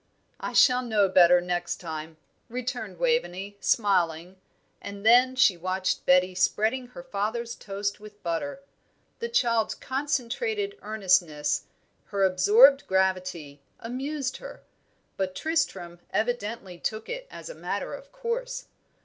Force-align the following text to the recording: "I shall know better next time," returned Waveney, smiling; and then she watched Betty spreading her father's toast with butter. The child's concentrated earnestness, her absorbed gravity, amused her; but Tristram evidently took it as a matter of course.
"I 0.39 0.53
shall 0.53 0.81
know 0.81 1.07
better 1.07 1.39
next 1.39 1.75
time," 1.75 2.17
returned 2.49 2.97
Waveney, 2.97 3.57
smiling; 3.59 4.37
and 4.81 5.05
then 5.05 5.35
she 5.35 5.57
watched 5.57 6.07
Betty 6.07 6.33
spreading 6.33 6.87
her 6.87 7.03
father's 7.03 7.53
toast 7.53 7.99
with 7.99 8.23
butter. 8.23 8.63
The 9.19 9.29
child's 9.29 9.75
concentrated 9.75 10.75
earnestness, 10.81 11.65
her 12.05 12.23
absorbed 12.23 12.87
gravity, 12.87 13.61
amused 13.79 14.37
her; 14.37 14.63
but 15.17 15.35
Tristram 15.35 15.99
evidently 16.11 16.79
took 16.79 17.07
it 17.07 17.27
as 17.29 17.47
a 17.47 17.53
matter 17.53 17.93
of 17.93 18.11
course. 18.11 18.69